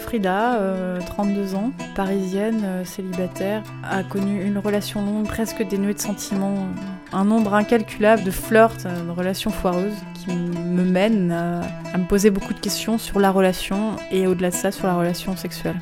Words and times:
Frida, 0.00 0.58
32 1.06 1.54
ans, 1.54 1.72
parisienne, 1.94 2.84
célibataire, 2.84 3.62
a 3.84 4.02
connu 4.02 4.42
une 4.44 4.58
relation 4.58 5.04
longue, 5.04 5.26
presque 5.26 5.62
dénuée 5.62 5.94
de 5.94 6.00
sentiments, 6.00 6.66
un 7.12 7.24
nombre 7.24 7.54
incalculable 7.54 8.24
de 8.24 8.30
flirts, 8.30 8.84
de 8.84 9.10
relations 9.10 9.50
foireuses 9.50 9.96
qui 10.14 10.34
me 10.34 10.84
mènent 10.84 11.32
à, 11.32 11.98
me 11.98 12.06
poser 12.06 12.30
beaucoup 12.30 12.54
de 12.54 12.58
questions 12.58 12.98
sur 12.98 13.20
la 13.20 13.30
relation 13.30 13.96
et 14.10 14.26
au-delà 14.26 14.50
de 14.50 14.54
ça 14.54 14.72
sur 14.72 14.86
la 14.86 14.94
relation 14.94 15.36
sexuelle. 15.36 15.76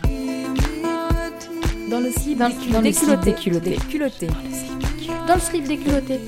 Dans 1.90 2.00
le 2.00 2.10
slip, 2.10 2.38
dans, 2.38 2.50
dans 2.72 2.80
le 2.82 2.92
slip 2.92 3.20
des 3.20 3.32
culottés. 3.32 3.78
Dans 5.26 5.34
le 5.34 5.40
slip 5.40 5.64
des 5.64 5.78
culottés. 5.78 6.20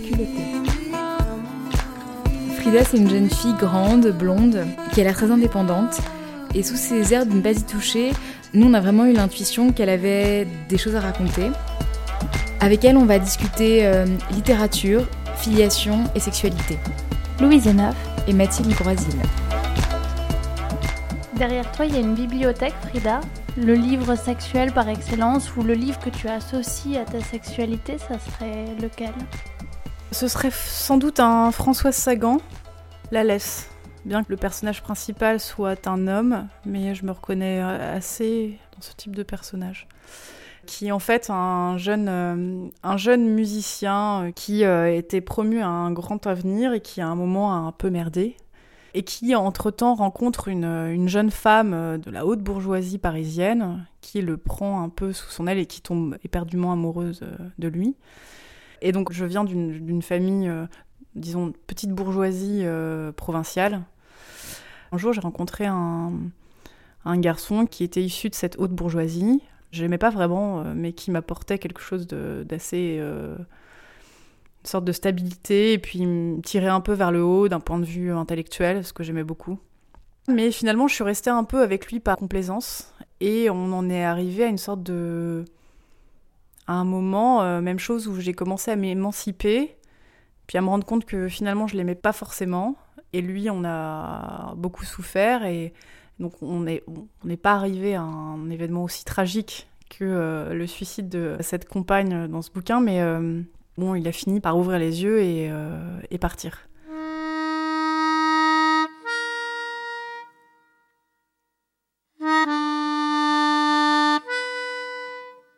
Frida, 2.56 2.84
c'est 2.84 2.96
une 2.96 3.10
jeune 3.10 3.30
fille 3.30 3.54
grande, 3.58 4.06
blonde, 4.08 4.64
qui 4.92 5.00
a 5.00 5.04
l'air 5.04 5.14
très 5.14 5.30
indépendante. 5.30 6.00
Et 6.54 6.62
sous 6.62 6.76
ses 6.76 7.14
airs 7.14 7.26
de 7.26 7.32
ne 7.32 7.40
pas 7.40 7.52
y 7.52 7.62
toucher, 7.62 8.12
nous, 8.54 8.66
on 8.68 8.74
a 8.74 8.80
vraiment 8.80 9.04
eu 9.04 9.12
l'intuition 9.12 9.72
qu'elle 9.72 9.88
avait 9.88 10.48
des 10.68 10.78
choses 10.78 10.96
à 10.96 11.00
raconter. 11.00 11.50
Avec 12.58 12.84
elle, 12.84 12.96
on 12.96 13.06
va 13.06 13.18
discuter 13.18 13.86
euh, 13.86 14.04
littérature, 14.32 15.06
filiation 15.36 16.04
et 16.14 16.20
sexualité. 16.20 16.78
Louise 17.40 17.66
Neuf 17.66 17.94
et 18.26 18.32
Mathilde 18.32 18.74
Groisille. 18.74 19.22
Derrière 21.36 21.70
toi, 21.72 21.86
il 21.86 21.94
y 21.94 21.96
a 21.96 22.00
une 22.00 22.14
bibliothèque, 22.14 22.74
Frida. 22.88 23.20
Le 23.56 23.74
livre 23.74 24.14
sexuel 24.14 24.72
par 24.72 24.88
excellence 24.88 25.56
ou 25.56 25.62
le 25.62 25.74
livre 25.74 25.98
que 26.00 26.10
tu 26.10 26.28
associes 26.28 26.98
à 26.98 27.04
ta 27.04 27.20
sexualité, 27.20 27.96
ça 27.98 28.16
serait 28.18 28.66
lequel? 28.80 29.12
Ce 30.12 30.28
serait 30.28 30.50
sans 30.52 30.98
doute 30.98 31.20
un 31.20 31.50
François 31.50 31.92
Sagan, 31.92 32.38
La 33.10 33.24
Laisse. 33.24 33.68
Bien 34.04 34.24
que 34.24 34.30
le 34.30 34.36
personnage 34.36 34.82
principal 34.82 35.40
soit 35.40 35.86
un 35.86 36.08
homme, 36.08 36.48
mais 36.64 36.94
je 36.94 37.04
me 37.04 37.12
reconnais 37.12 37.60
assez 37.60 38.58
dans 38.74 38.80
ce 38.80 38.94
type 38.94 39.14
de 39.14 39.22
personnage 39.22 39.86
qui 40.66 40.88
est 40.88 40.92
en 40.92 40.98
fait 40.98 41.30
un 41.30 41.78
jeune, 41.78 42.08
euh, 42.08 42.68
un 42.84 42.96
jeune 42.96 43.26
musicien 43.30 44.26
euh, 44.26 44.30
qui 44.30 44.64
euh, 44.64 44.94
était 44.94 45.22
promu 45.22 45.60
à 45.62 45.66
un 45.66 45.90
grand 45.90 46.26
avenir 46.26 46.74
et 46.74 46.80
qui 46.80 47.00
à 47.00 47.08
un 47.08 47.16
moment 47.16 47.52
a 47.52 47.56
un 47.56 47.72
peu 47.72 47.90
merdé 47.90 48.36
et 48.94 49.02
qui 49.02 49.34
entre-temps 49.34 49.94
rencontre 49.94 50.48
une, 50.48 51.08
jeune 51.08 51.30
femme 51.30 51.74
euh, 51.74 51.98
de 51.98 52.10
la 52.10 52.26
haute 52.26 52.40
bourgeoisie 52.40 52.98
parisienne 52.98 53.86
qui 54.00 54.20
le 54.20 54.36
prend 54.36 54.82
un 54.82 54.88
peu 54.88 55.12
sous 55.12 55.30
son 55.30 55.46
aile 55.46 55.58
et 55.58 55.66
qui 55.66 55.80
tombe 55.80 56.16
éperdument 56.24 56.72
amoureuse 56.72 57.20
euh, 57.22 57.36
de 57.58 57.68
lui. 57.68 57.96
Et 58.82 58.92
donc 58.92 59.12
je 59.12 59.24
viens 59.24 59.44
d'une 59.44 60.02
famille, 60.02 60.48
euh, 60.48 60.66
disons, 61.20 61.52
petite 61.66 61.90
bourgeoisie 61.90 62.64
provinciale. 63.16 63.82
Un 64.92 64.98
jour 64.98 65.12
j'ai 65.12 65.20
rencontré 65.20 65.66
un, 65.66 66.10
garçon 67.16 67.66
qui 67.66 67.84
était 67.84 68.02
issu 68.02 68.28
de 68.28 68.34
cette 68.34 68.58
haute 68.58 68.72
bourgeoisie. 68.72 69.42
Je 69.70 69.82
l'aimais 69.82 69.98
pas 69.98 70.10
vraiment, 70.10 70.64
mais 70.74 70.92
qui 70.92 71.10
m'apportait 71.10 71.58
quelque 71.58 71.80
chose 71.80 72.06
d'assez 72.06 72.98
une 74.62 74.66
sorte 74.68 74.84
de 74.84 74.92
stabilité 74.92 75.72
et 75.72 75.78
puis 75.78 76.04
me 76.04 76.40
tirer 76.42 76.68
un 76.68 76.80
peu 76.80 76.92
vers 76.92 77.12
le 77.12 77.22
haut 77.22 77.48
d'un 77.48 77.60
point 77.60 77.78
de 77.78 77.84
vue 77.84 78.12
intellectuel, 78.12 78.84
ce 78.84 78.92
que 78.92 79.02
j'aimais 79.02 79.24
beaucoup. 79.24 79.58
Mais 80.28 80.50
finalement, 80.50 80.86
je 80.86 80.94
suis 80.94 81.04
restée 81.04 81.30
un 81.30 81.44
peu 81.44 81.62
avec 81.62 81.90
lui 81.90 82.00
par 82.00 82.16
complaisance 82.16 82.92
et 83.20 83.48
on 83.50 83.72
en 83.72 83.88
est 83.88 84.04
arrivé 84.04 84.44
à 84.44 84.48
une 84.48 84.58
sorte 84.58 84.82
de. 84.82 85.44
à 86.66 86.74
un 86.74 86.84
moment, 86.84 87.42
euh, 87.42 87.60
même 87.60 87.78
chose 87.78 88.06
où 88.06 88.20
j'ai 88.20 88.34
commencé 88.34 88.70
à 88.70 88.76
m'émanciper, 88.76 89.76
puis 90.50 90.58
à 90.58 90.62
me 90.62 90.68
rendre 90.68 90.84
compte 90.84 91.04
que 91.04 91.28
finalement 91.28 91.68
je 91.68 91.76
l'aimais 91.76 91.94
pas 91.94 92.12
forcément. 92.12 92.74
Et 93.12 93.22
lui, 93.22 93.48
on 93.50 93.62
a 93.64 94.52
beaucoup 94.56 94.84
souffert 94.84 95.44
et 95.44 95.72
donc 96.18 96.32
on 96.42 96.58
n'est 96.58 97.36
pas 97.40 97.52
arrivé 97.52 97.94
à 97.94 98.02
un 98.02 98.50
événement 98.50 98.82
aussi 98.82 99.04
tragique 99.04 99.68
que 99.88 100.02
euh, 100.02 100.52
le 100.52 100.66
suicide 100.66 101.08
de 101.08 101.36
cette 101.38 101.68
compagne 101.68 102.26
dans 102.26 102.42
ce 102.42 102.50
bouquin, 102.50 102.80
mais. 102.80 103.00
Euh, 103.00 103.42
Bon, 103.78 103.94
il 103.94 104.06
a 104.08 104.12
fini 104.12 104.40
par 104.40 104.58
ouvrir 104.58 104.78
les 104.78 105.04
yeux 105.04 105.20
et, 105.22 105.48
euh, 105.50 106.18
partir. 106.20 106.68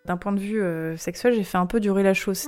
D'un 0.05 0.17
point 0.17 0.33
de 0.33 0.39
vue 0.39 0.63
sexuel, 0.99 1.35
j'ai 1.35 1.43
fait 1.43 1.59
un 1.59 1.67
peu 1.67 1.81
durer 1.81 2.05
la 2.05 2.15
chose. 2.15 2.47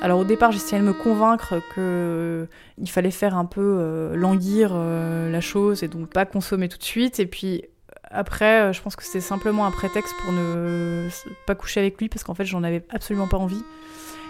Alors 0.00 0.20
au 0.20 0.24
départ, 0.24 0.52
j'essayais 0.52 0.80
de 0.80 0.86
me 0.86 0.92
convaincre 0.92 1.54
qu'il 1.74 1.82
euh, 1.82 2.46
fallait 2.86 3.10
faire 3.10 3.36
un 3.36 3.44
peu 3.44 4.12
languir 4.14 4.74
la 4.74 5.40
chose 5.40 5.82
et 5.82 5.88
donc 5.88 6.08
pas 6.08 6.24
consommer 6.24 6.68
tout 6.68 6.78
de 6.78 6.84
suite. 6.84 7.18
Et 7.20 7.26
puis 7.26 7.64
après, 8.10 8.72
je 8.72 8.80
pense 8.80 8.96
que 8.96 9.02
c'était 9.02 9.20
simplement 9.20 9.66
un 9.66 9.70
prétexte 9.70 10.14
pour 10.22 10.32
ne 10.32 11.08
pas 11.46 11.54
coucher 11.54 11.80
avec 11.80 12.00
lui 12.00 12.08
parce 12.08 12.24
qu'en 12.24 12.34
fait, 12.34 12.44
j'en 12.44 12.62
avais 12.62 12.84
absolument 12.90 13.26
pas 13.26 13.38
envie 13.38 13.62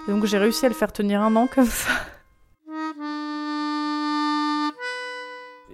donc 0.08 0.24
j'ai 0.24 0.38
réussi 0.38 0.64
à 0.64 0.68
le 0.68 0.74
faire 0.74 0.92
tenir 0.92 1.20
un 1.20 1.36
an 1.36 1.46
comme 1.54 1.66
ça. 1.66 1.92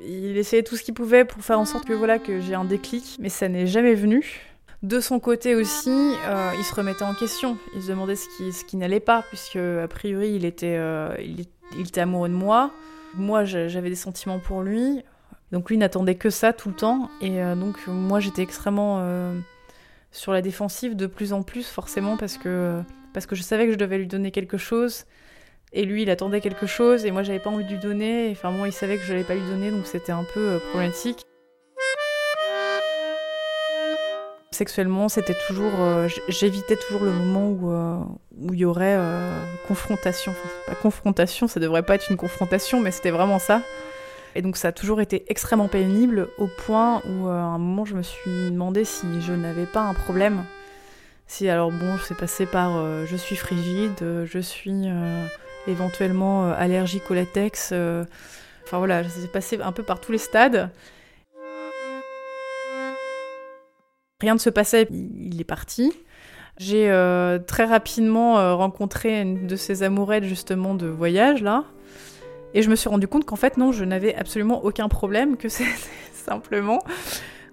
Il 0.07 0.37
essayait 0.37 0.63
tout 0.63 0.77
ce 0.77 0.83
qu'il 0.83 0.95
pouvait 0.95 1.25
pour 1.25 1.43
faire 1.43 1.59
en 1.59 1.65
sorte 1.65 1.87
que 1.87 1.93
voilà 1.93 2.19
que 2.19 2.41
j'ai 2.41 2.55
un 2.55 2.65
déclic, 2.65 3.17
mais 3.21 3.29
ça 3.29 3.49
n'est 3.49 3.67
jamais 3.67 3.95
venu. 3.95 4.54
De 4.85 5.01
son 5.01 5.19
côté 5.19 5.55
aussi, 5.55 5.89
euh, 5.89 6.53
il 6.59 6.63
se 6.63 6.75
remettait 6.75 7.05
en 7.05 7.15
question. 7.15 7.57
Il 7.75 7.81
se 7.81 7.89
demandait 7.89 8.17
ce 8.17 8.29
qui, 8.37 8.53
ce 8.53 8.67
qui 8.67 8.77
n'allait 8.77 9.01
pas, 9.01 9.25
puisque 9.31 9.57
a 9.57 9.89
priori 9.89 10.35
il 10.35 10.45
était, 10.45 10.77
euh, 10.77 11.17
il, 11.21 11.47
était 11.81 12.03
amoureux 12.03 12.29
de 12.29 12.35
moi. 12.35 12.71
Moi 13.15 13.47
j'avais 13.47 13.89
des 13.89 13.95
sentiments 13.95 14.39
pour 14.39 14.61
lui. 14.61 15.03
Donc 15.53 15.71
lui 15.71 15.79
n'attendait 15.79 16.17
que 16.17 16.29
ça 16.29 16.53
tout 16.53 16.69
le 16.69 16.75
temps. 16.75 17.09
Et 17.23 17.43
euh, 17.43 17.55
donc 17.55 17.79
moi 17.87 18.21
j'étais 18.21 18.43
extrêmement 18.43 19.03
sur 20.13 20.35
la 20.35 20.43
défensive 20.43 20.97
de 20.97 21.07
plus 21.07 21.33
en 21.33 21.43
plus, 21.43 21.67
forcément, 21.67 22.19
parce 22.19 22.37
que 22.37 22.79
parce 23.15 23.25
que 23.25 23.35
je 23.35 23.43
savais 23.43 23.65
que 23.65 23.73
je 23.73 23.79
devais 23.79 23.97
lui 23.97 24.07
donner 24.07 24.33
quelque 24.33 24.59
chose. 24.59 25.07
Et 25.73 25.87
lui, 25.87 26.03
il 26.03 26.11
attendait 26.11 26.43
quelque 26.43 26.67
chose, 26.67 27.07
et 27.07 27.11
moi, 27.11 27.23
j'avais 27.23 27.41
pas 27.41 27.51
envie 27.51 27.65
de 27.65 27.71
lui 27.71 27.81
donner. 27.81 28.29
Enfin, 28.31 28.53
bon, 28.53 28.65
il 28.65 28.73
savait 28.73 28.97
que 28.97 29.03
je 29.03 29.13
n'allais 29.13 29.25
pas 29.25 29.35
lui 29.35 29.47
donner, 29.49 29.71
donc 29.71 29.87
c'était 29.87 30.13
un 30.13 30.25
peu 30.35 30.61
problématique. 30.71 31.25
Sexuellement, 34.55 35.09
c'était 35.09 35.37
toujours. 35.47 35.73
Euh, 35.81 36.09
j'évitais 36.29 36.77
toujours 36.77 37.05
le 37.05 37.11
moment 37.11 37.49
où, 37.49 37.71
euh, 37.71 37.99
où 38.41 38.55
il 38.55 38.61
y 38.61 38.65
aurait 38.65 38.99
confrontation. 39.69 40.33
Enfin, 40.33 40.49
pas 40.67 40.75
confrontation, 40.75 41.49
ça 41.49 41.61
devrait 41.61 41.83
pas 41.83 41.97
être 41.97 42.11
une 42.11 42.17
confrontation, 42.17 42.81
mais 42.81 42.91
c'était 42.91 43.11
vraiment 43.11 43.39
ça. 43.39 43.61
Et 44.37 44.43
donc, 44.43 44.57
ça 44.57 44.69
a 44.69 44.73
toujours 44.73 45.01
été 45.01 45.25
extrêmement 45.29 45.69
pénible, 45.69 46.29
au 46.39 46.47
point 46.47 47.03
où, 47.09 47.29
à 47.29 47.33
un 47.33 47.59
moment, 47.59 47.85
je 47.85 47.95
me 47.95 48.03
suis 48.03 48.51
demandé 48.51 48.85
si 48.85 49.07
je 49.21 49.33
n'avais 49.33 49.67
pas 49.67 49.81
un 49.83 49.95
problème 49.95 50.45
si 51.27 51.49
alors 51.49 51.71
bon, 51.71 51.99
c'est 52.03 52.17
passé 52.17 52.47
par 52.47 52.77
euh, 52.77 53.07
je 53.07 53.17
suis 53.17 53.37
frigide, 53.37 54.03
euh, 54.03 54.27
je 54.27 54.39
suis 54.39 54.89
euh, 54.89 55.27
éventuellement 55.67 56.53
allergique 56.53 57.11
au 57.11 57.15
latex. 57.15 57.73
Enfin 58.65 58.79
voilà, 58.79 59.03
c'est 59.05 59.31
passé 59.31 59.59
un 59.63 59.73
peu 59.73 59.83
par 59.83 60.01
tous 60.01 60.13
les 60.13 60.19
stades. 60.19 60.71
Rien 64.25 64.33
ne 64.33 64.39
se 64.39 64.49
passait, 64.49 64.89
il 64.91 65.39
est 65.39 65.45
parti. 65.45 65.93
J'ai 66.57 66.87
très 67.47 67.65
rapidement 67.65 68.57
rencontré 68.57 69.21
une 69.21 69.47
de 69.47 69.55
ces 69.55 69.83
amourettes 69.83 70.25
justement 70.25 70.75
de 70.75 70.87
voyage 70.87 71.43
là. 71.43 71.65
Et 72.55 72.63
je 72.63 72.71
me 72.71 72.75
suis 72.75 72.89
rendu 72.89 73.07
compte 73.07 73.27
qu'en 73.27 73.37
fait 73.37 73.59
non, 73.59 73.71
je 73.71 73.85
n'avais 73.85 74.15
absolument 74.15 74.65
aucun 74.65 74.89
problème, 74.89 75.37
que 75.37 75.49
c'était 75.51 75.71
simplement 76.13 76.79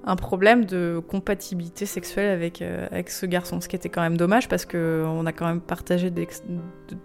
un 0.03 0.15
problème 0.15 0.65
de 0.65 1.01
compatibilité 1.07 1.85
sexuelle 1.85 2.29
avec, 2.29 2.61
euh, 2.61 2.87
avec 2.91 3.09
ce 3.09 3.25
garçon, 3.25 3.61
ce 3.61 3.67
qui 3.67 3.75
était 3.75 3.89
quand 3.89 4.01
même 4.01 4.17
dommage 4.17 4.47
parce 4.47 4.65
qu'on 4.65 5.25
a 5.25 5.31
quand 5.31 5.45
même 5.45 5.61
partagé 5.61 6.09
de 6.09 6.25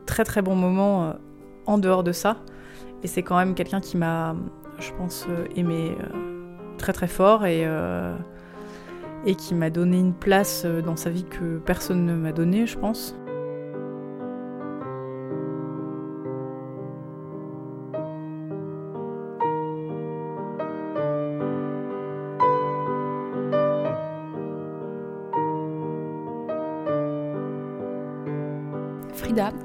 très 0.06 0.24
très 0.24 0.40
bons 0.42 0.54
moments 0.54 1.08
euh, 1.08 1.12
en 1.66 1.78
dehors 1.78 2.04
de 2.04 2.12
ça. 2.12 2.38
Et 3.02 3.06
c'est 3.06 3.22
quand 3.22 3.36
même 3.36 3.54
quelqu'un 3.54 3.80
qui 3.80 3.96
m'a, 3.96 4.34
je 4.78 4.92
pense, 4.92 5.26
euh, 5.28 5.44
aimé 5.56 5.94
très 6.78 6.92
très 6.92 7.08
fort 7.08 7.44
et, 7.46 7.66
et 9.26 9.34
qui 9.34 9.54
m'a 9.54 9.70
donné 9.70 9.98
une 9.98 10.14
place 10.14 10.64
dans 10.64 10.96
sa 10.96 11.10
vie 11.10 11.24
que 11.24 11.58
personne 11.58 12.06
ne 12.06 12.14
m'a 12.14 12.32
donné, 12.32 12.66
je 12.66 12.78
pense. 12.78 13.14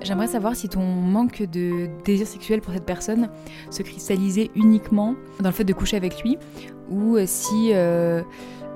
j'aimerais 0.02 0.28
savoir 0.28 0.56
si 0.56 0.70
ton 0.70 0.84
manque 0.84 1.44
de 1.44 1.90
désir 2.04 2.28
sexuel 2.28 2.62
pour 2.62 2.74
cette 2.74 2.86
personne 2.86 3.30
se 3.70 3.84
cristallisait 3.84 4.52
uniquement 4.56 5.16
dans 5.40 5.50
le 5.50 5.56
fait 5.56 5.64
de 5.64 5.74
coucher 5.74 5.98
avec 5.98 6.22
lui, 6.24 6.38
ou 6.90 7.18
si 7.26 7.72
euh, 7.74 8.22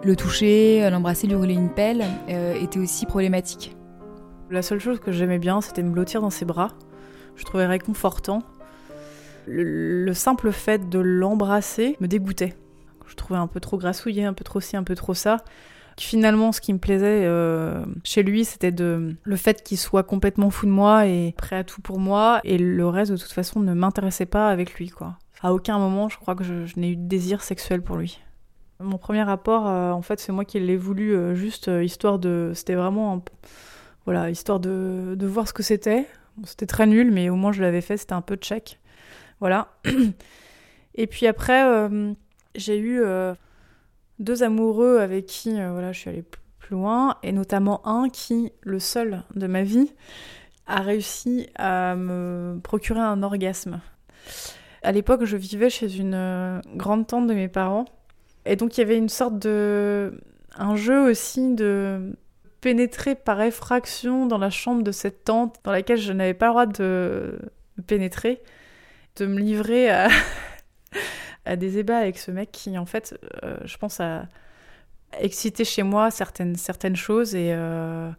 le 0.03 0.15
toucher, 0.15 0.87
l'embrasser, 0.89 1.27
lui 1.27 1.35
rouler 1.35 1.53
une 1.53 1.69
pelle 1.69 2.03
euh, 2.29 2.53
était 2.55 2.79
aussi 2.79 3.05
problématique. 3.05 3.75
La 4.51 4.61
seule 4.61 4.79
chose 4.79 4.99
que 4.99 5.11
j'aimais 5.11 5.39
bien, 5.39 5.61
c'était 5.61 5.81
me 5.81 5.89
blottir 5.89 6.21
dans 6.21 6.29
ses 6.29 6.45
bras. 6.45 6.71
Je 7.35 7.43
trouvais 7.43 7.65
réconfortant. 7.65 8.43
Le, 9.47 10.13
simple 10.13 10.51
fait 10.51 10.89
de 10.89 10.99
l'embrasser 10.99 11.97
me 11.99 12.07
dégoûtait. 12.07 12.55
Je 13.07 13.15
trouvais 13.15 13.39
un 13.39 13.47
peu 13.47 13.59
trop 13.59 13.77
grassouillé, 13.77 14.25
un 14.25 14.33
peu 14.33 14.43
trop 14.43 14.59
ci, 14.59 14.77
un 14.77 14.83
peu 14.83 14.95
trop 14.95 15.13
ça. 15.13 15.37
Finalement, 15.97 16.51
ce 16.51 16.61
qui 16.61 16.73
me 16.73 16.79
plaisait 16.79 17.23
euh, 17.25 17.85
chez 18.03 18.21
lui, 18.21 18.43
c'était 18.43 18.71
de 18.71 19.15
le 19.23 19.35
fait 19.35 19.63
qu'il 19.63 19.77
soit 19.77 20.03
complètement 20.03 20.49
fou 20.49 20.65
de 20.65 20.71
moi 20.71 21.07
et 21.07 21.33
prêt 21.37 21.55
à 21.55 21.63
tout 21.63 21.81
pour 21.81 21.99
moi, 21.99 22.41
et 22.43 22.57
le 22.57 22.87
reste, 22.87 23.11
de 23.11 23.17
toute 23.17 23.31
façon, 23.31 23.61
ne 23.61 23.73
m'intéressait 23.73 24.25
pas 24.25 24.49
avec 24.49 24.73
lui, 24.75 24.89
quoi. 24.89 25.17
À 25.41 25.53
aucun 25.53 25.77
moment, 25.77 26.09
je 26.09 26.17
crois 26.17 26.35
que 26.35 26.43
je, 26.43 26.79
n'ai 26.79 26.89
eu 26.89 26.95
de 26.95 27.07
désir 27.07 27.41
sexuel 27.43 27.81
pour 27.81 27.97
lui. 27.97 28.19
Mon 28.79 28.97
premier 28.97 29.23
rapport, 29.23 29.67
euh, 29.67 29.91
en 29.91 30.01
fait, 30.01 30.19
c'est 30.19 30.31
moi 30.31 30.45
qui 30.45 30.59
l'ai 30.59 30.77
voulu, 30.77 31.15
euh, 31.15 31.35
juste 31.35 31.69
histoire 31.81 32.19
de. 32.19 32.51
C'était 32.53 32.75
vraiment. 32.75 33.23
Voilà, 34.05 34.29
histoire 34.29 34.59
de, 34.59 35.17
voir 35.21 35.47
ce 35.47 35.53
que 35.53 35.63
c'était. 35.63 36.07
c'était 36.43 36.67
très 36.67 36.85
nul, 36.85 37.11
mais 37.11 37.29
au 37.29 37.35
moins 37.35 37.51
je 37.51 37.61
l'avais 37.61 37.81
fait, 37.81 37.97
c'était 37.97 38.13
un 38.13 38.21
peu 38.21 38.35
check. 38.35 38.79
Voilà. 39.39 39.69
Et 40.95 41.07
puis 41.07 41.27
après, 41.27 41.89
j'ai 42.55 42.77
eu 42.77 43.01
deux 44.19 44.43
amoureux 44.43 44.99
avec 44.99 45.25
qui 45.25 45.59
euh, 45.59 45.71
voilà, 45.71 45.91
je 45.91 45.99
suis 45.99 46.09
allée 46.09 46.23
plus 46.59 46.75
loin, 46.75 47.17
et 47.21 47.31
notamment 47.31 47.85
un 47.87 48.09
qui, 48.09 48.51
le 48.61 48.79
seul 48.79 49.23
de 49.35 49.47
ma 49.47 49.63
vie, 49.63 49.93
a 50.67 50.81
réussi 50.81 51.47
à 51.55 51.95
me 51.95 52.59
procurer 52.63 52.99
un 52.99 53.21
orgasme. 53.21 53.81
À 54.81 54.91
l'époque, 54.91 55.25
je 55.25 55.37
vivais 55.37 55.69
chez 55.69 55.97
une 55.97 56.15
euh, 56.15 56.59
grande 56.75 57.05
tante 57.05 57.27
de 57.27 57.33
mes 57.33 57.47
parents, 57.47 57.85
et 58.45 58.55
donc 58.55 58.77
il 58.77 58.81
y 58.81 58.83
avait 58.83 58.97
une 58.97 59.09
sorte 59.09 59.39
de... 59.39 60.19
un 60.55 60.75
jeu 60.75 61.09
aussi 61.09 61.55
de 61.55 62.15
pénétrer 62.61 63.15
par 63.15 63.41
effraction 63.41 64.25
dans 64.25 64.37
la 64.37 64.49
chambre 64.49 64.83
de 64.83 64.91
cette 64.91 65.23
tante 65.23 65.57
dans 65.63 65.71
laquelle 65.71 65.97
je 65.97 66.13
n'avais 66.13 66.33
pas 66.33 66.47
le 66.47 66.51
droit 66.51 66.65
de 66.65 67.39
pénétrer, 67.87 68.41
de 69.17 69.25
me 69.25 69.39
livrer 69.39 69.89
à 71.45 71.55
des 71.55 71.77
ébats 71.77 71.97
avec 71.97 72.17
ce 72.17 72.31
mec 72.31 72.51
qui, 72.51 72.77
en 72.77 72.85
fait, 72.85 73.17
euh, 73.43 73.57
je 73.65 73.77
pense, 73.77 73.99
a 73.99 74.27
excité 75.19 75.63
chez 75.63 75.83
moi 75.83 76.11
certaines, 76.11 76.55
certaines 76.55 76.95
choses 76.95 77.35
et, 77.35 77.53
euh, 77.53 78.09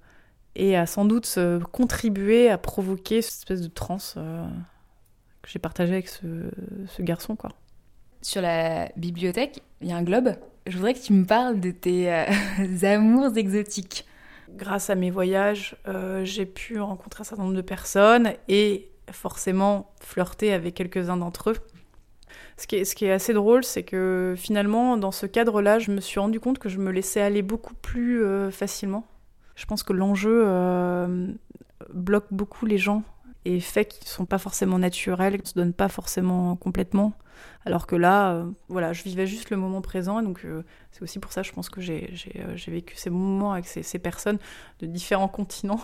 et 0.54 0.76
a 0.76 0.86
sans 0.86 1.04
doute 1.04 1.38
contribué 1.72 2.48
à 2.48 2.56
provoquer 2.56 3.22
cette 3.22 3.34
espèce 3.34 3.62
de 3.62 3.68
transe 3.68 4.14
euh, 4.16 4.46
que 5.42 5.50
j'ai 5.50 5.58
partagée 5.58 5.92
avec 5.92 6.08
ce, 6.08 6.26
ce 6.86 7.02
garçon, 7.02 7.36
quoi. 7.36 7.50
Sur 8.22 8.42
la 8.42 8.88
bibliothèque, 8.96 9.62
il 9.80 9.88
y 9.88 9.92
a 9.92 9.96
un 9.96 10.02
globe. 10.02 10.34
Je 10.66 10.76
voudrais 10.76 10.94
que 10.94 11.00
tu 11.00 11.12
me 11.12 11.24
parles 11.24 11.60
de 11.60 11.70
tes 11.70 12.10
amours 12.84 13.36
exotiques. 13.36 14.04
Grâce 14.50 14.90
à 14.90 14.94
mes 14.94 15.10
voyages, 15.10 15.76
j'ai 16.22 16.46
pu 16.46 16.80
rencontrer 16.80 17.20
un 17.20 17.24
certain 17.24 17.44
nombre 17.44 17.56
de 17.56 17.62
personnes 17.62 18.32
et 18.48 18.90
forcément 19.10 19.90
flirter 20.00 20.52
avec 20.52 20.74
quelques-uns 20.74 21.16
d'entre 21.16 21.50
eux. 21.50 21.56
Ce 22.56 22.66
qui 22.66 23.04
est, 23.04 23.10
assez 23.10 23.34
drôle, 23.34 23.64
c'est 23.64 23.82
que 23.82 24.34
finalement, 24.36 24.96
dans 24.96 25.12
ce 25.12 25.26
cadre-là, 25.26 25.78
je 25.78 25.90
me 25.90 26.00
suis 26.00 26.18
rendu 26.18 26.40
compte 26.40 26.58
que 26.58 26.70
je 26.70 26.78
me 26.78 26.90
laissais 26.90 27.20
aller 27.20 27.42
beaucoup 27.42 27.74
plus 27.74 28.24
euh, 28.24 28.50
facilement. 28.50 29.06
Je 29.56 29.66
pense 29.66 29.82
que 29.82 29.92
l'enjeu 29.92 30.44
euh, 30.46 31.28
bloque 31.92 32.26
beaucoup 32.30 32.64
les 32.64 32.78
gens 32.78 33.02
et 33.46 33.60
fait 33.60 33.86
qu'ils 33.86 34.04
ne 34.04 34.10
sont 34.10 34.26
pas 34.26 34.38
forcément 34.38 34.78
naturels, 34.78 35.34
qu'ils 35.34 35.42
ne 35.42 35.48
se 35.48 35.54
donnent 35.54 35.72
pas 35.72 35.88
forcément 35.88 36.56
complètement. 36.56 37.12
Alors 37.64 37.86
que 37.86 37.96
là, 37.96 38.32
euh, 38.32 38.50
voilà, 38.68 38.92
je 38.92 39.02
vivais 39.02 39.26
juste 39.26 39.50
le 39.50 39.56
moment 39.56 39.80
présent, 39.80 40.22
donc 40.22 40.44
c'est 40.90 41.02
aussi 41.02 41.18
pour 41.18 41.32
ça, 41.32 41.42
je 41.42 41.52
pense 41.52 41.68
que 41.68 41.80
j'ai 41.80 42.10
vécu 42.68 42.96
ces 42.96 43.10
moments 43.10 43.52
avec 43.52 43.66
ces, 43.66 43.98
personnes 43.98 44.38
de 44.80 44.86
différents 44.86 45.28
continents, 45.28 45.80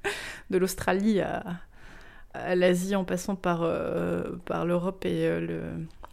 de 0.50 0.58
l'Australie 0.58 1.20
à, 1.20 1.44
l'Asie 2.54 2.96
en 2.96 3.04
passant 3.04 3.36
par, 3.36 3.62
l'Europe 3.62 5.04
et 5.04 5.46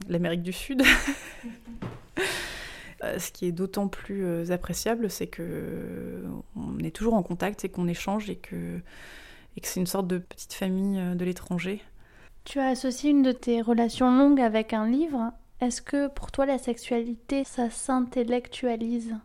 l'Amérique 0.07 0.43
du 0.43 0.53
Sud. 0.53 0.83
Euh, 3.03 3.19
ce 3.19 3.31
qui 3.31 3.45
est 3.47 3.51
d'autant 3.51 3.87
plus 3.87 4.25
euh, 4.25 4.51
appréciable, 4.51 5.09
c'est 5.09 5.27
que 5.27 6.23
on 6.55 6.79
est 6.79 6.95
toujours 6.95 7.15
en 7.15 7.23
contact 7.23 7.65
et 7.65 7.69
qu'on 7.69 7.87
échange 7.87 8.29
et 8.29 8.37
que, 8.37 8.79
et 9.55 9.61
que 9.61 9.67
c'est 9.67 9.79
une 9.79 9.87
sorte 9.87 10.07
de 10.07 10.17
petite 10.17 10.53
famille 10.53 10.99
euh, 10.99 11.15
de 11.15 11.25
l'étranger. 11.25 11.81
Tu 12.45 12.59
as 12.59 12.67
associé 12.67 13.11
une 13.11 13.23
de 13.23 13.31
tes 13.31 13.61
relations 13.61 14.11
longues 14.11 14.41
avec 14.41 14.73
un 14.73 14.87
livre. 14.87 15.31
Est-ce 15.61 15.81
que 15.81 16.07
pour 16.09 16.31
toi 16.31 16.45
la 16.45 16.57
sexualité, 16.57 17.43
ça 17.45 17.69
s'intellectualise? 17.69 19.15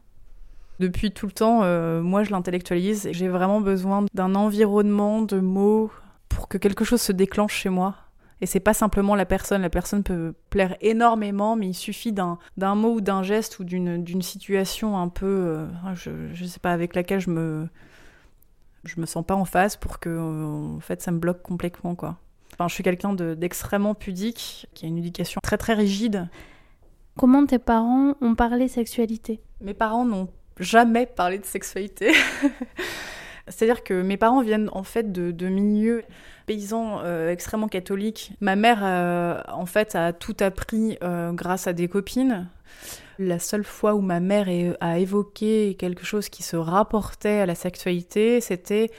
Depuis 0.79 1.11
tout 1.11 1.27
le 1.27 1.33
temps, 1.33 1.65
moi 2.01 2.23
je 2.23 2.31
l'intellectualise. 2.31 3.09
J'ai 3.11 3.27
vraiment 3.27 3.61
besoin 3.61 4.07
d'un 4.15 4.37
environnement 4.37 5.23
de 5.23 5.41
mots 5.41 5.91
pour 6.29 6.47
que 6.47 6.57
quelque 6.57 6.85
chose 6.85 7.01
se 7.01 7.11
déclenche 7.11 7.55
chez 7.55 7.71
moi 7.71 7.97
et 8.41 8.47
c'est 8.47 8.61
pas 8.61 8.75
simplement 8.75 9.15
la 9.15 9.27
personne, 9.27 9.63
la 9.63 9.71
personne 9.71 10.03
peut 10.03 10.33
plaire 10.51 10.77
énormément, 10.81 11.57
mais 11.57 11.69
il 11.69 11.75
suffit 11.75 12.13
d'un 12.13 12.39
mot 12.75 12.95
ou 12.95 13.01
d'un 13.01 13.23
geste 13.23 13.59
ou 13.59 13.65
d'une 13.65 14.23
situation 14.23 14.97
un 14.97 15.09
peu, 15.09 15.27
euh, 15.27 15.67
je, 15.95 16.11
je 16.33 16.45
sais 16.45 16.61
pas, 16.61 16.73
avec 16.73 16.95
laquelle 16.95 17.21
je 17.21 17.31
me, 17.31 17.69
je 18.89 19.01
me 19.01 19.07
sens 19.07 19.25
pas 19.25 19.35
en 19.35 19.45
face 19.45 19.77
pour 19.77 20.01
que, 20.01 20.77
en 20.77 20.81
fait, 20.81 21.03
ça 21.03 21.11
me 21.11 21.19
bloque 21.19 21.43
complètement, 21.43 21.95
quoi. 21.95 22.17
Enfin, 22.55 22.69
je 22.69 22.75
suis 22.75 22.83
quelqu'un 22.83 23.13
d'extrêmement 23.15 23.95
pudique, 23.95 24.67
qui 24.75 24.85
a 24.85 24.89
une 24.89 24.99
éducation 24.99 25.41
très 25.43 25.59
très 25.59 25.75
rigide. 25.75 26.29
Comment 27.17 27.47
tes 27.47 27.59
parents 27.59 28.15
ont 28.21 28.35
parlé 28.35 28.69
sexualité? 28.69 29.41
Mes 29.61 29.75
parents 29.75 30.05
n'ont 30.05 30.29
jamais 30.59 31.07
parlé 31.07 31.39
de 31.39 31.45
sexualité. 31.45 32.13
C'est-à-dire 33.51 33.83
que 33.83 34.03
mes 34.03 34.17
parents 34.17 34.43
viennent 34.43 34.71
en 34.73 34.83
fait 34.83 35.13
de, 35.13 35.31
de 35.31 35.49
milieux 35.49 36.03
paysans 36.49 37.01
euh, 37.05 37.31
extrêmement 37.31 37.69
catholiques. 37.69 38.33
Ma 38.41 38.57
mère, 38.57 38.81
euh, 38.83 39.41
en 39.49 39.67
fait, 39.67 39.95
a 39.95 40.13
tout 40.13 40.37
appris 40.41 40.99
euh, 41.03 41.31
grâce 41.33 41.67
à 41.67 41.73
des 41.73 41.89
copines. 41.89 42.49
La 43.19 43.39
seule 43.39 43.65
fois 43.65 43.95
où 43.95 44.01
ma 44.01 44.21
mère 44.21 44.49
a 44.81 44.99
évoqué 44.99 45.77
quelque 45.79 46.05
chose 46.05 46.29
qui 46.29 46.43
se 46.43 46.57
rapportait 46.57 47.41
à 47.41 47.47
la 47.47 47.55
sexualité, 47.55 48.41
c'était 48.41 48.91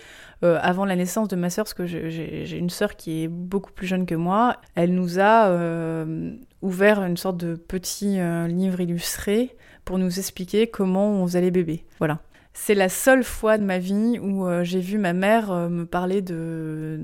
avant 0.41 0.83
la 0.83 0.97
naissance 0.97 1.29
de 1.29 1.37
ma 1.37 1.49
sœur, 1.49 1.63
parce 1.63 1.73
que 1.73 1.85
j'ai 1.87 2.57
une 2.57 2.69
sœur 2.69 2.97
qui 2.97 3.23
est 3.23 3.27
beaucoup 3.29 3.71
plus 3.71 3.87
jeune 3.87 4.05
que 4.05 4.15
moi. 4.15 4.57
Elle 4.75 4.93
nous 4.93 5.21
a 5.21 6.05
ouvert 6.61 7.01
une 7.01 7.15
sorte 7.15 7.37
de 7.37 7.55
petit 7.55 8.19
livre 8.49 8.81
illustré 8.81 9.55
pour 9.85 9.97
nous 9.97 10.19
expliquer 10.19 10.67
comment 10.67 11.11
on 11.11 11.25
faisait 11.25 11.41
les 11.41 11.51
bébés. 11.51 11.85
Voilà. 11.99 12.19
C'est 12.53 12.75
la 12.75 12.89
seule 12.89 13.23
fois 13.23 13.57
de 13.57 13.63
ma 13.63 13.79
vie 13.79 14.19
où 14.19 14.45
euh, 14.45 14.63
j'ai 14.63 14.79
vu 14.79 14.97
ma 14.97 15.13
mère 15.13 15.51
euh, 15.51 15.69
me 15.69 15.85
parler 15.85 16.21
de, 16.21 16.99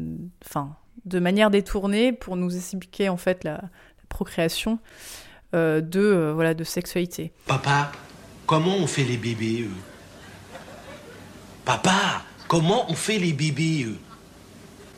enfin, 0.45 0.75
de 1.05 1.19
manière 1.19 1.49
détournée 1.49 2.11
pour 2.11 2.35
nous 2.35 2.55
expliquer 2.55 3.09
en 3.09 3.17
fait 3.17 3.43
la, 3.43 3.61
procréation 4.09 4.79
euh, 5.55 5.81
de 5.81 6.31
voilà 6.33 6.53
de 6.53 6.63
sexualité. 6.63 7.33
Papa, 7.47 7.91
comment 8.45 8.75
on 8.77 8.87
fait 8.87 9.03
les 9.03 9.17
bébés 9.17 9.67
Papa, 11.65 12.23
comment 12.47 12.89
on 12.89 12.93
fait 12.93 13.17
les 13.17 13.33
bébés 13.33 13.87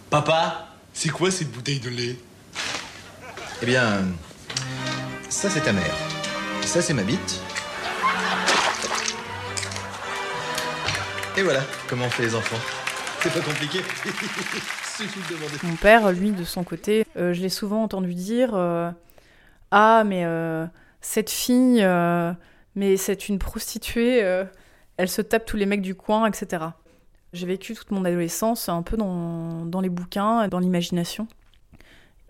Papa, 0.09 0.67
c'est 0.93 1.09
quoi 1.09 1.31
cette 1.31 1.51
bouteille 1.51 1.79
de 1.79 1.89
lait? 1.89 2.15
Eh 3.61 3.65
bien, 3.65 4.05
ça 5.29 5.49
c'est 5.49 5.61
ta 5.61 5.73
mère. 5.73 5.95
Ça 6.61 6.81
c'est 6.81 6.93
ma 6.93 7.03
bite. 7.03 7.41
Et 11.37 11.43
voilà 11.43 11.61
comment 11.87 12.05
on 12.05 12.09
fait 12.09 12.23
les 12.23 12.33
enfants. 12.33 12.57
C'est 13.21 13.31
pas 13.31 13.41
compliqué. 13.41 13.77
Suffit 14.83 15.19
de 15.19 15.35
demander. 15.35 15.53
Mon 15.61 15.75
père, 15.75 16.11
lui, 16.11 16.31
de 16.31 16.43
son 16.43 16.63
côté, 16.63 17.05
euh, 17.15 17.31
je 17.31 17.41
l'ai 17.41 17.49
souvent 17.49 17.83
entendu 17.83 18.15
dire 18.15 18.55
euh, 18.55 18.89
Ah, 19.69 20.01
mais 20.03 20.25
euh, 20.25 20.65
cette 20.99 21.29
fille, 21.29 21.85
mais 22.73 22.97
c'est 22.97 23.29
une 23.29 23.37
prostituée, 23.37 24.17
elle 24.97 25.09
se 25.09 25.21
tape 25.21 25.45
tous 25.45 25.57
les 25.57 25.67
mecs 25.67 25.83
du 25.83 25.93
coin, 25.93 26.25
etc. 26.25 26.65
J'ai 27.33 27.45
vécu 27.45 27.75
toute 27.75 27.91
mon 27.91 28.03
adolescence 28.03 28.67
un 28.67 28.81
peu 28.81 28.97
dans, 28.97 29.63
dans 29.63 29.81
les 29.81 29.89
bouquins, 29.89 30.47
dans 30.47 30.59
l'imagination. 30.59 31.27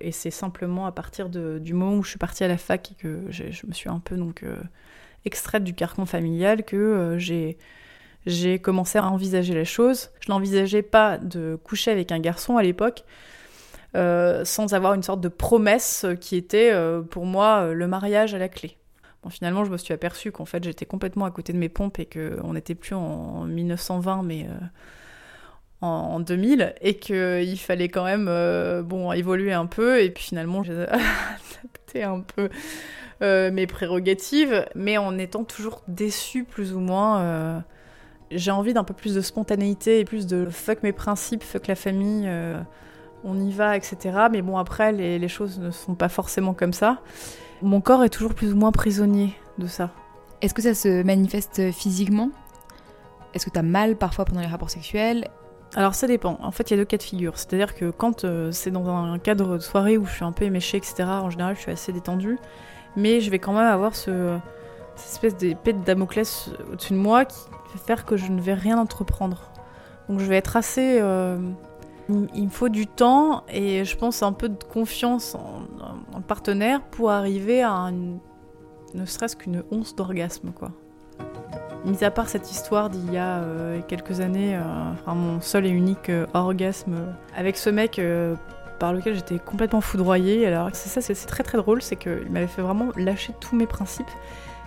Et 0.02 0.12
c'est 0.12 0.32
simplement 0.32 0.86
à 0.86 0.92
partir 0.92 1.30
de, 1.30 1.60
du 1.60 1.74
moment 1.74 1.96
où 1.96 2.04
je 2.04 2.10
suis 2.10 2.20
partie 2.20 2.44
à 2.44 2.50
la 2.50 2.58
fac 2.58 2.92
et 2.92 2.96
que 2.96 3.22
je 3.30 3.66
me 3.68 3.72
suis 3.72 3.88
un 3.88 4.00
peu 4.00 4.18
donc 4.18 4.44
extraite 5.24 5.64
du 5.64 5.74
carcan 5.74 6.06
familial 6.06 6.66
que 6.66 7.16
j'ai 7.18 7.58
j'ai 8.28 8.60
commencé 8.60 8.98
à 8.98 9.08
envisager 9.08 9.54
la 9.54 9.64
chose. 9.64 10.10
Je 10.20 10.30
n'envisageais 10.30 10.82
pas 10.82 11.18
de 11.18 11.58
coucher 11.64 11.92
avec 11.92 12.12
un 12.12 12.20
garçon 12.20 12.58
à 12.58 12.64
l'époque, 12.64 13.06
euh, 13.96 14.44
sans 14.44 14.74
avoir 14.74 14.94
une 14.94 15.04
sorte 15.04 15.22
de 15.22 15.30
promesse 15.30 16.06
qui 16.20 16.36
était 16.36 16.72
euh, 16.74 17.02
pour 17.02 17.26
moi 17.26 17.62
euh, 17.62 17.74
le 17.74 17.88
mariage 17.88 18.36
à 18.36 18.38
la 18.38 18.50
clé. 18.50 18.78
Bon, 19.24 19.30
finalement, 19.30 19.64
je 19.64 19.72
me 19.72 19.78
suis 19.78 19.94
aperçue 19.94 20.34
qu'en 20.34 20.44
fait, 20.44 20.62
j'étais 20.62 20.86
complètement 20.86 21.24
à 21.24 21.32
côté 21.32 21.54
de 21.54 21.58
mes 21.58 21.70
pompes 21.70 22.00
et 22.00 22.06
qu'on 22.06 22.54
n'était 22.54 22.76
plus 22.76 22.96
en 22.96 23.46
1920, 23.46 24.24
mais 24.24 24.46
en, 25.80 26.20
2000, 26.20 26.76
et 26.82 26.98
qu'il 26.98 27.58
fallait 27.58 27.90
quand 27.90 28.04
même 28.04 28.26
bon, 28.84 29.12
évoluer 29.14 29.54
un 29.54 29.66
peu. 29.66 30.02
Et 30.04 30.12
puis 30.12 30.26
finalement, 30.26 30.64
j'ai 30.64 30.74
adapté 30.84 32.04
un 32.04 32.20
peu 32.20 32.50
mes 33.22 33.66
prérogatives, 33.66 34.68
mais 34.76 34.98
en 35.00 35.18
étant 35.18 35.44
toujours 35.44 35.82
déçue 35.88 36.44
plus 36.44 36.74
ou 36.74 36.80
moins 36.80 37.64
j'ai 38.32 38.52
envie 38.52 38.74
d'un 38.74 38.84
peu 38.84 38.94
plus 38.94 39.16
de 39.16 39.22
spontanéité 39.22 40.00
et 40.00 40.06
plus 40.06 40.28
de 40.28 40.46
fuck 40.46 40.84
mes 40.84 40.92
principes, 40.92 41.44
fuck 41.44 41.68
la 41.68 41.76
famille, 41.76 42.26
euh, 42.28 42.60
on 43.24 43.40
y 43.40 43.52
va, 43.52 43.78
etc. 43.78 44.28
Mais 44.32 44.42
bon, 44.42 44.58
après, 44.58 44.92
les, 44.92 45.20
les, 45.20 45.28
choses 45.28 45.60
ne 45.60 45.72
sont 45.72 45.96
pas 45.96 46.10
forcément 46.10 46.54
comme 46.54 46.74
ça. 46.74 47.00
Mon 47.62 47.82
corps 47.82 48.04
est 48.04 48.10
toujours 48.10 48.34
plus 48.34 48.54
ou 48.54 48.58
moins 48.58 48.72
prisonnier 48.72 49.34
de 49.58 49.68
ça. 49.68 49.92
Est-ce 50.42 50.54
que 50.54 50.62
ça 50.62 50.74
se 50.74 51.04
manifeste 51.04 51.72
physiquement? 51.72 52.30
Est-ce 53.34 53.46
que 53.46 53.50
tu 53.50 53.60
as 53.60 53.64
mal 53.64 53.96
parfois 53.96 54.26
pendant 54.26 54.42
les 54.42 54.48
rapports 54.48 54.70
sexuels? 54.70 55.28
Alors 55.76 55.96
ça 55.96 56.08
dépend. 56.08 56.38
En 56.42 56.52
fait, 56.52 56.70
il 56.70 56.72
y 56.72 56.74
a 56.76 56.78
deux 56.78 56.86
cas 56.86 56.98
de 56.98 57.04
figure. 57.04 57.38
C'est-à-dire 57.38 57.76
que 57.76 57.90
quand 57.90 58.24
euh, 58.24 58.52
c'est 58.52 58.72
dans 58.72 58.88
un 58.88 59.20
cadre 59.20 59.58
de 59.58 59.62
soirée 59.62 59.98
où 59.98 60.06
je 60.06 60.14
suis 60.14 60.24
un 60.24 60.32
peu 60.32 60.46
éméchée, 60.46 60.78
etc., 60.78 61.04
en 61.04 61.30
général, 61.30 61.56
je 61.56 61.62
suis 61.62 61.72
assez 61.72 61.92
détendue. 61.92 62.38
Mais 62.96 63.22
je 63.22 63.30
vais 63.30 63.40
quand 63.40 63.54
même 63.54 63.66
avoir 63.66 63.96
ce, 63.96 64.38
cette 64.98 65.12
espèce 65.12 65.38
d'épée 65.38 65.74
de 65.74 65.84
Damoclès 65.84 66.50
au-dessus 66.72 66.94
de 66.94 66.98
moi 66.98 67.26
qui 67.26 67.48
va 67.74 67.80
faire 67.80 68.06
que 68.06 68.18
je 68.18 68.32
ne 68.32 68.42
vais 68.42 68.54
rien 68.54 68.78
entreprendre. 68.78 69.52
Donc 70.10 70.20
je 70.20 70.26
vais 70.26 70.38
être 70.38 70.58
assez... 70.58 71.00
Euh, 71.02 71.38
il 72.34 72.46
me 72.46 72.50
faut 72.50 72.70
du 72.70 72.88
temps 72.88 73.44
et 73.50 73.84
je 73.84 73.98
pense 73.98 74.24
un 74.24 74.32
peu 74.32 74.48
de 74.48 74.64
confiance 74.64 75.36
en, 75.36 75.64
le 76.16 76.22
partenaire 76.22 76.82
pour 76.82 77.12
arriver 77.12 77.62
à 77.62 77.92
ne 77.92 79.06
serait-ce 79.06 79.36
qu'une 79.36 79.64
once 79.72 79.94
d'orgasme, 79.94 80.52
quoi. 80.52 80.72
Mis 81.84 82.04
à 82.06 82.12
part 82.12 82.30
cette 82.30 82.50
histoire 82.50 82.90
d'il 82.90 83.12
y 83.12 83.18
a 83.18 83.40
euh, 83.40 83.82
quelques 83.88 84.22
années, 84.22 84.56
euh, 84.56 84.62
enfin, 84.94 85.16
mon 85.16 85.42
seul 85.42 85.66
et 85.66 85.70
unique 85.70 86.10
orgasme 86.34 86.96
avec 87.36 87.58
ce 87.58 87.70
mec 87.70 88.02
par 88.80 88.94
lequel 88.94 89.16
j'étais 89.16 89.40
complètement 89.40 89.82
foudroyée. 89.82 90.48
Alors 90.48 90.70
c'est 90.72 90.90
ça, 90.90 91.02
c'est 91.02 91.28
très 91.28 91.44
très 91.44 91.58
drôle, 91.58 91.82
c'est 91.82 91.98
qu'il 91.98 92.32
m'avait 92.32 92.48
fait 92.48 92.62
vraiment 92.62 92.88
lâcher 92.96 93.34
tous 93.42 93.56
mes 93.56 93.68
principes 93.68 94.10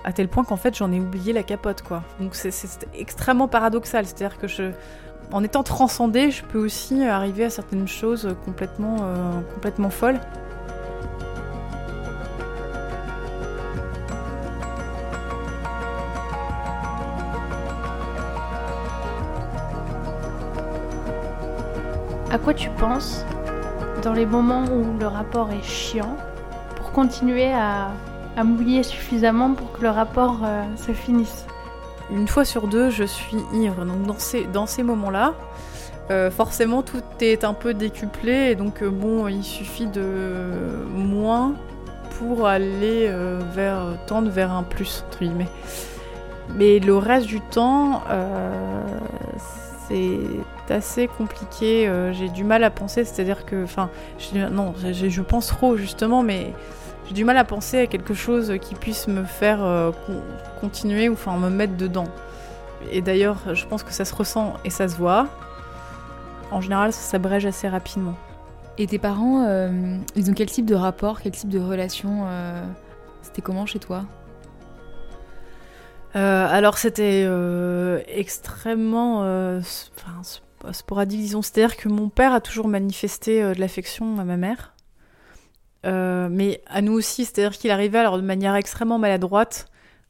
à 0.04 0.12
tel 0.12 0.28
point 0.28 0.45
qu'en 0.45 0.57
fait 0.57 0.76
j'en 0.76 0.92
ai 0.92 1.00
oublié 1.00 1.33
la 1.33 1.42
capote 1.42 1.83
quoi. 1.83 2.02
Donc 2.21 2.35
c'est 2.35 2.52
extrêmement 2.95 3.49
paradoxal, 3.49 4.07
c'est-à-dire 4.07 4.38
que 4.38 4.49
je, 4.49 4.73
en 5.33 5.45
étant 5.45 5.62
transcendée, 5.62 6.30
je 6.30 6.45
peux 6.45 6.59
aussi 6.59 7.04
arriver 7.04 7.45
à 7.45 7.50
certaines 7.50 7.88
choses 7.88 8.35
complètement, 8.45 8.97
complètement 9.54 9.90
folles. 9.90 10.21
À 22.33 22.38
quoi 22.38 22.54
tu 22.54 22.71
penses 22.71 23.25
dans 24.04 24.12
les 24.12 24.25
moments 24.25 24.64
où 24.64 24.97
le 25.00 25.07
rapport 25.09 25.50
est 25.50 25.64
chiant 25.64 26.16
pour 26.76 26.92
continuer 26.92 27.52
à, 27.52 27.90
mouiller 28.44 28.82
suffisamment 28.82 29.54
pour 29.54 29.73
que 29.73 29.82
le 29.82 29.90
rapport 29.90 30.40
euh, 30.44 30.64
se 30.76 30.92
finisse 30.92 31.47
Une 32.11 32.28
fois 32.28 32.44
sur 32.44 32.68
deux, 32.68 32.90
je 32.90 33.04
suis 33.04 33.38
ivre. 33.52 33.85
Donc 33.85 34.02
dans 34.02 34.18
ces, 34.18 34.44
dans 34.44 34.66
ces 34.66 34.82
moments-là, 34.82 35.35
euh, 36.11 36.30
forcément 36.30 36.82
tout 36.82 37.02
est 37.20 37.44
un 37.44 37.54
peu 37.54 37.75
décuplé 37.75 38.50
et 38.50 38.54
donc 38.54 38.82
euh, 38.82 38.90
bon, 38.90 39.28
il 39.28 39.44
suffit 39.44 39.87
de 39.87 40.04
moins 40.94 41.54
pour 42.18 42.47
aller 42.47 43.11
vers 43.54 43.97
tendre 44.06 44.30
vers 44.30 44.52
un 44.52 44.62
plus 44.62 45.04
entre 45.06 45.20
guillemets. 45.20 45.49
Mais 46.54 46.78
le 46.78 46.94
reste 46.97 47.26
du 47.26 47.40
temps, 47.40 48.02
c'est 49.88 50.18
assez 50.68 51.09
compliqué. 51.09 51.90
J'ai 52.12 52.28
du 52.28 52.44
mal 52.44 52.62
à 52.62 52.70
penser, 52.70 53.04
c'est-à-dire 53.04 53.47
que, 53.47 53.64
enfin, 53.64 53.88
non, 54.35 54.75
je 54.76 55.23
pense 55.23 55.47
trop 55.47 55.78
justement, 55.78 56.23
mais 56.23 56.52
j'ai 57.10 57.14
du 57.14 57.24
mal 57.24 57.36
à 57.36 57.44
penser 57.44 57.80
à 57.80 57.86
quelque 57.88 58.14
chose 58.14 58.54
qui 58.62 58.76
puisse 58.76 59.08
me 59.08 59.24
faire 59.24 59.64
euh, 59.64 59.90
continuer 60.60 61.08
ou 61.08 61.14
enfin 61.14 61.36
me 61.36 61.50
mettre 61.50 61.76
dedans. 61.76 62.06
Et 62.92 63.02
d'ailleurs, 63.02 63.38
je 63.52 63.66
pense 63.66 63.82
que 63.82 63.92
ça 63.92 64.04
se 64.04 64.14
ressent 64.14 64.54
et 64.64 64.70
ça 64.70 64.86
se 64.86 64.96
voit. 64.96 65.26
En 66.52 66.60
général, 66.60 66.92
ça 66.92 67.00
s'abrège 67.00 67.46
assez 67.46 67.68
rapidement. 67.68 68.14
Et 68.78 68.86
tes 68.86 68.98
parents, 68.98 69.44
euh, 69.44 69.98
ils 70.14 70.30
ont 70.30 70.34
quel 70.34 70.48
type 70.48 70.66
de 70.66 70.76
rapport, 70.76 71.20
quel 71.20 71.32
type 71.32 71.50
de 71.50 71.58
relation 71.58 72.26
C'était 73.22 73.42
comment 73.42 73.66
chez 73.66 73.80
toi? 73.80 74.04
Alors 76.14 76.78
c'était 76.78 77.28
extrêmement 78.06 79.24
sporadique, 80.72 81.20
disons. 81.20 81.42
C'est-à-dire 81.42 81.76
que 81.76 81.88
mon 81.88 82.08
père 82.08 82.32
a 82.32 82.40
toujours 82.40 82.68
manifesté 82.68 83.42
euh, 83.42 83.54
de 83.54 83.60
l'affection 83.60 84.18
à 84.18 84.24
ma 84.24 84.36
mère. 84.36 84.74
Euh, 85.87 86.28
mais 86.30 86.62
à 86.66 86.82
nous 86.82 86.92
aussi, 86.92 87.25
c'est-à-dire 87.25 87.56
qu'il 87.58 87.70
arrivait 87.70 87.99
alors 87.99 88.16
de 88.16 88.22
manière 88.22 88.54
extrêmement 88.54 88.99
maladroite, 88.99 89.66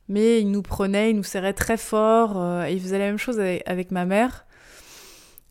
mais 0.09 0.41
il 0.41 0.50
nous 0.50 0.62
prenait, 0.62 1.11
il 1.11 1.17
nous 1.17 1.23
serrait 1.23 1.53
très 1.53 1.77
fort, 1.77 2.35
euh, 2.37 2.65
et 2.65 2.73
il 2.73 2.81
faisait 2.81 2.99
la 2.99 3.07
même 3.07 3.19
chose 3.19 3.39
avec, 3.39 3.91
ma 3.91 4.05
mère, 4.05 4.47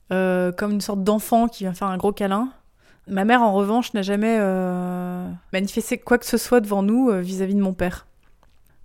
comme 0.10 0.72
une 0.72 0.82
sorte 0.82 1.04
d'enfant 1.04 1.48
qui 1.48 1.64
vient 1.64 1.74
faire 1.74 1.88
un 1.88 1.98
gros 1.98 2.12
câlin. 2.12 2.50
Ma 3.08 3.26
mère, 3.26 3.42
en 3.42 3.54
revanche, 3.54 3.94
n'a 3.94 4.02
jamais 4.02 4.38
manifesté 5.54 5.98
quoi 5.98 6.18
que 6.18 6.26
ce 6.26 6.38
soit 6.38 6.62
devant 6.62 6.84
nous 6.84 7.12
vis-à-vis 7.22 7.54
-vis 7.54 7.58
de 7.58 7.64
mon 7.64 7.74
père. 7.74 8.06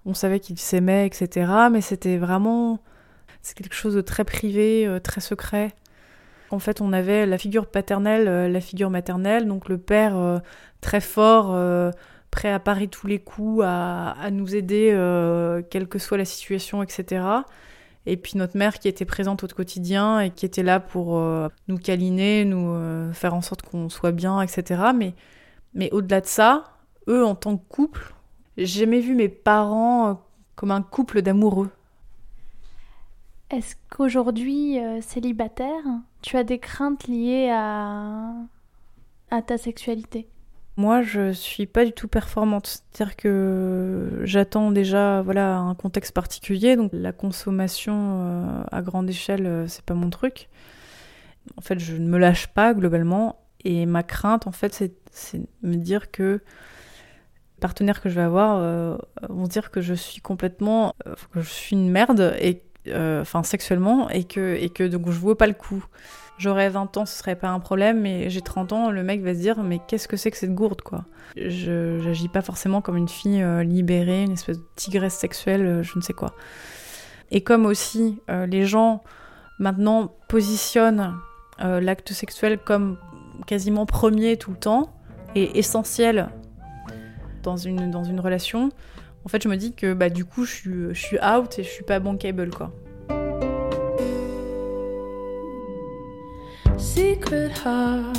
On 0.07 0.15
savait 0.15 0.41
qu'il 0.41 0.59
s'aimait, 0.59 1.07
etc., 1.07 1.51
mais 1.71 1.81
c'était 1.81 2.19
vraiment... 2.19 2.79
C'est 3.43 3.57
quelque 3.57 3.75
chose 3.75 3.95
de 3.95 4.01
très 4.01 4.25
privé, 4.25 4.99
très 5.03 5.21
secret. 5.21 5.75
En 6.51 6.59
fait, 6.59 6.81
on 6.81 6.93
avait 6.93 7.27
la 7.27 7.39
figure 7.39 7.67
paternelle, 7.67 8.29
euh, 8.29 8.49
la 8.49 8.61
figure 8.61 8.91
maternelle, 8.91 9.47
donc 9.47 9.69
le 9.69 9.79
père 9.79 10.17
euh, 10.17 10.39
très 10.81 11.01
fort, 11.01 11.51
euh, 11.55 11.91
prêt 12.31 12.51
à 12.51 12.61
parer 12.61 12.89
tous 12.89 13.07
les 13.07 13.19
coups, 13.19 13.65
à, 13.65 14.15
nous 14.33 14.55
aider, 14.55 14.91
quelle 15.71 15.87
que 15.87 16.01
soit 16.01 16.19
la 16.19 16.25
situation, 16.25 16.83
etc. 16.83 17.25
Et 18.07 18.17
puis 18.17 18.33
notre 18.37 18.57
mère 18.57 18.81
qui 18.81 18.89
était 18.89 19.05
présente 19.05 19.45
au 19.45 19.47
quotidien 19.47 20.19
et 20.19 20.31
qui 20.31 20.45
était 20.45 20.65
là 20.65 20.81
pour 20.81 21.17
nous 21.69 21.79
câliner, 21.79 22.45
nous 22.45 23.13
faire 23.13 23.35
en 23.35 23.41
sorte 23.41 23.63
qu'on 23.63 23.89
soit 23.89 24.11
bien, 24.11 24.41
etc. 24.41 24.83
Mais, 24.97 25.15
mais 25.75 25.93
au-delà 25.93 26.21
de 26.21 26.27
ça, 26.27 26.65
eux 27.07 27.25
en 27.25 27.37
tant 27.37 27.57
que 27.57 27.63
couple, 27.69 28.13
j'ai 28.57 28.81
jamais 28.81 28.99
vu 28.99 29.15
mes 29.15 29.29
parents 29.29 30.21
comme 30.57 30.73
un 30.73 30.83
couple 30.83 31.23
d'amoureux. 31.23 31.71
Est-ce 33.55 33.77
qu'aujourd'hui, 33.89 34.79
célibataire, 35.01 35.85
tu 36.23 36.37
as 36.37 36.43
des 36.43 36.59
craintes 36.59 37.07
liées 37.07 37.51
à, 37.53 38.33
ta 39.47 39.59
sexualité? 39.59 40.27
Moi, 40.77 41.03
je 41.03 41.31
suis 41.31 41.67
pas 41.67 41.85
du 41.85 41.93
tout 41.93 42.09
performante. 42.09 42.83
C'est-à-dire 42.91 43.15
que 43.15 44.23
j'attends 44.25 44.73
déjà 44.73 45.23
voilà 45.23 45.57
un 45.59 45.77
contexte 45.77 46.13
particulier, 46.13 46.75
donc 46.75 46.91
la 46.93 47.13
consommation 47.13 47.95
euh, 47.95 48.65
à 48.73 48.83
grande 48.83 49.09
échelle, 49.09 49.47
euh, 49.47 49.69
c'est 49.69 49.85
pas 49.85 49.95
mon 49.95 50.11
truc. 50.11 50.49
En 51.57 51.61
fait, 51.61 51.79
je 51.79 51.95
ne 51.95 52.09
me 52.09 52.19
lâche 52.19 52.49
pas 52.49 52.75
globalement, 52.75 53.39
et 53.63 53.87
ma 53.87 54.03
crainte, 54.03 54.49
en 54.49 54.53
fait, 54.53 54.73
c'est 55.13 55.41
me 55.63 55.77
dire 55.77 56.11
que 56.11 56.41
les 56.43 57.61
partenaires 57.61 58.03
que 58.03 58.09
je 58.09 58.17
vais 58.17 58.23
avoir 58.23 58.57
euh, 58.59 58.97
vont 59.29 59.47
dire 59.47 59.71
que 59.71 59.81
je 59.81 59.95
suis 59.95 60.21
complètement, 60.21 60.93
que 61.33 61.41
je 61.41 61.49
suis 61.49 61.77
une 61.77 61.91
merde 61.91 62.35
et 62.41 62.65
euh, 62.89 63.23
enfin 63.23 63.43
sexuellement, 63.43 64.09
et 64.11 64.25
que, 64.25 64.57
et 64.57 64.71
que 64.71 64.85
donc 64.85 65.11
je 65.11 65.19
vois 65.19 65.37
pas 65.37 65.47
le 65.47 65.55
coup. 65.55 65.85
J'aurais 66.37 66.69
20 66.69 66.97
ans, 66.97 67.07
ce 67.07 67.17
serait 67.17 67.37
pas 67.37 67.49
un 67.49 67.61
problème, 67.61 68.01
mais 68.01 68.29
j'ai 68.29 68.41
30 68.41 68.73
ans, 68.73 68.91
le 68.91 69.03
mec 69.05 69.23
va 69.23 69.35
se 69.35 69.39
dire 69.39 69.63
mais 69.63 69.81
qu'est-ce 69.87 70.09
que 70.09 70.17
c'est 70.17 70.31
que 70.31 70.37
cette 70.37 70.55
gourde 70.55 70.83
quoi? 70.83 71.05
Je 71.37 72.01
j'agis 72.03 72.29
pas 72.29 72.43
forcément 72.43 72.81
comme 72.81 72.97
une 72.97 73.09
fille 73.09 73.43
euh, 73.43 73.63
libérée, 73.63 74.25
une 74.25 74.33
espèce 74.33 74.59
de 74.59 74.65
tigresse 74.75 75.15
sexuelle, 75.15 75.65
euh, 75.65 75.83
je 75.83 75.97
ne 75.97 76.03
sais 76.03 76.13
quoi. 76.13 76.35
Et 77.31 77.43
comme 77.43 77.67
aussi 77.67 78.21
les 78.29 78.65
gens 78.65 79.03
maintenant 79.59 80.15
positionnent 80.29 81.15
l'acte 81.59 82.13
sexuel 82.13 82.59
comme 82.59 82.99
quasiment 83.47 83.87
premier 83.87 84.37
tout 84.37 84.51
le 84.51 84.57
temps 84.57 84.95
et 85.35 85.59
essentiel 85.59 86.29
dans 87.43 87.57
une, 87.57 87.91
dans 87.91 88.05
une 88.05 88.21
relation, 88.21 88.71
en 89.25 89.29
fait, 89.29 89.43
je 89.43 89.49
me 89.49 89.57
dis 89.57 89.73
que 89.73 89.95
bah, 89.95 90.11
du 90.11 90.25
coup, 90.25 90.45
je 90.45 90.93
suis, 90.93 91.19
out 91.19 91.59
et 91.59 91.63
je 91.63 91.69
suis 91.69 91.85
pas 91.85 91.99
bankable, 91.99 92.51
quoi. 92.51 92.73
Secret 96.77 97.51
heart, 97.65 98.17